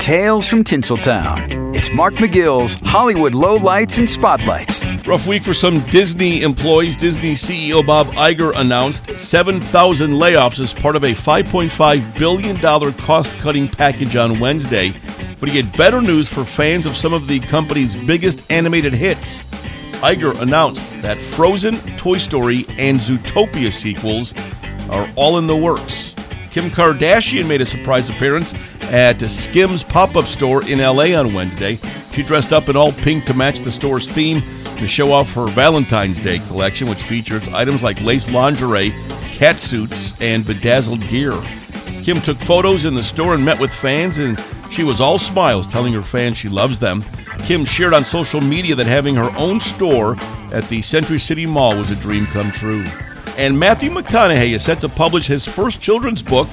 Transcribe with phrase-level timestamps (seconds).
[0.00, 1.76] Tales from Tinseltown.
[1.76, 4.82] It's Mark McGill's Hollywood Lowlights and Spotlights.
[5.06, 6.96] Rough week for some Disney employees.
[6.96, 12.56] Disney CEO Bob Iger announced 7,000 layoffs as part of a $5.5 billion
[12.94, 14.94] cost cutting package on Wednesday.
[15.38, 19.42] But he had better news for fans of some of the company's biggest animated hits.
[20.00, 24.32] Iger announced that Frozen, Toy Story, and Zootopia sequels
[24.88, 26.09] are all in the works.
[26.50, 31.78] Kim Kardashian made a surprise appearance at Skims pop up store in LA on Wednesday.
[32.12, 34.42] She dressed up in all pink to match the store's theme
[34.78, 38.90] to show off her Valentine's Day collection, which features items like lace lingerie,
[39.30, 41.40] cat suits, and bedazzled gear.
[42.02, 44.42] Kim took photos in the store and met with fans, and
[44.72, 47.04] she was all smiles, telling her fans she loves them.
[47.44, 50.16] Kim shared on social media that having her own store
[50.52, 52.84] at the Century City Mall was a dream come true.
[53.40, 56.46] And Matthew McConaughey is set to publish his first children's book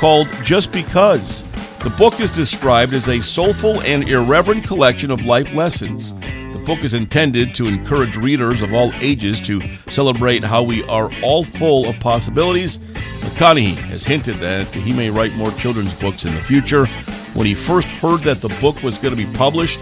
[0.00, 1.44] called Just Because.
[1.84, 6.12] The book is described as a soulful and irreverent collection of life lessons.
[6.14, 11.12] The book is intended to encourage readers of all ages to celebrate how we are
[11.22, 12.78] all full of possibilities.
[12.78, 16.86] McConaughey has hinted that he may write more children's books in the future.
[17.34, 19.78] When he first heard that the book was going to be published,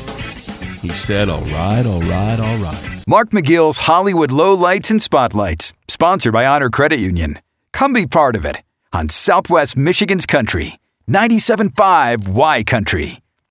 [0.80, 3.04] he said, All right, all right, all right.
[3.06, 7.38] Mark McGill's Hollywood Lowlights and Spotlights, sponsored by Honor Credit Union.
[7.72, 13.18] Come be part of it on Southwest Michigan's Country, 97.5 Y Country.